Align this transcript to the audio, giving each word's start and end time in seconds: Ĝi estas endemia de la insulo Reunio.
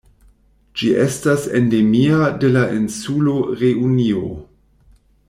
Ĝi 0.79 0.87
estas 1.01 1.43
endemia 1.59 2.31
de 2.45 2.51
la 2.57 2.63
insulo 2.79 3.37
Reunio. 3.61 4.25